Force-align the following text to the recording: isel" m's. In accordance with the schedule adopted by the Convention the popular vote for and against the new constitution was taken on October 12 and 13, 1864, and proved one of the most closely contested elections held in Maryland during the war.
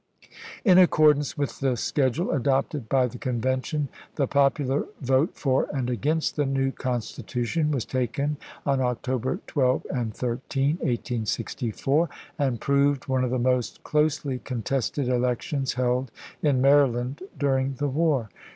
isel" 0.01 0.21
m's. 0.25 0.61
In 0.71 0.77
accordance 0.79 1.37
with 1.37 1.59
the 1.59 1.77
schedule 1.77 2.31
adopted 2.31 2.89
by 2.89 3.05
the 3.05 3.19
Convention 3.19 3.87
the 4.15 4.25
popular 4.25 4.85
vote 4.99 5.35
for 5.35 5.67
and 5.71 5.91
against 5.91 6.35
the 6.35 6.45
new 6.47 6.71
constitution 6.71 7.69
was 7.69 7.85
taken 7.85 8.37
on 8.65 8.81
October 8.81 9.41
12 9.45 9.85
and 9.93 10.11
13, 10.11 10.77
1864, 10.77 12.09
and 12.39 12.59
proved 12.59 13.07
one 13.07 13.23
of 13.23 13.29
the 13.29 13.37
most 13.37 13.83
closely 13.83 14.39
contested 14.39 15.07
elections 15.07 15.73
held 15.73 16.09
in 16.41 16.59
Maryland 16.61 17.21
during 17.37 17.75
the 17.75 17.87
war. 17.87 18.31